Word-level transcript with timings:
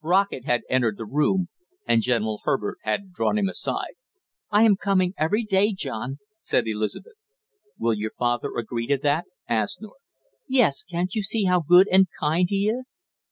Brockett 0.00 0.44
had 0.44 0.62
entered 0.70 0.96
the 0.98 1.04
room 1.04 1.48
and 1.84 2.00
General 2.00 2.42
Herbert 2.44 2.78
had 2.84 3.12
drawn 3.12 3.36
him 3.36 3.48
aside. 3.48 3.94
"I 4.48 4.62
am 4.62 4.76
coming 4.76 5.14
every 5.18 5.42
day, 5.42 5.72
John!" 5.72 6.20
said 6.38 6.68
Elizabeth. 6.68 7.16
"Will 7.76 7.94
your 7.94 8.12
father 8.16 8.54
agree 8.56 8.86
to 8.86 8.98
that?" 8.98 9.24
asked 9.48 9.82
North. 9.82 9.98
"Yes, 10.46 10.84
can't 10.84 11.16
you 11.16 11.24
see 11.24 11.46
how 11.46 11.58
good 11.60 11.88
and 11.90 12.06
kind 12.20 12.46
he 12.48 12.68
is!" 12.68 13.02